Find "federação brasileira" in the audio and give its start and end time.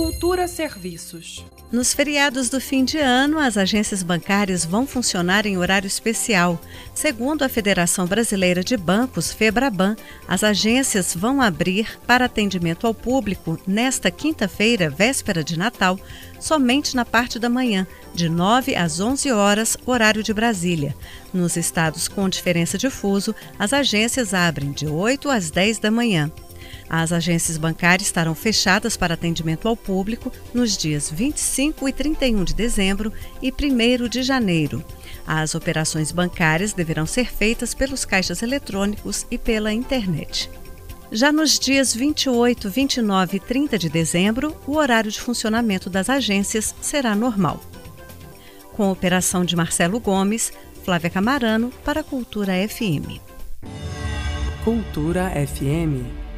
7.50-8.64